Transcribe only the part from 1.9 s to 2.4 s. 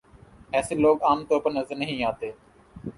آتے۔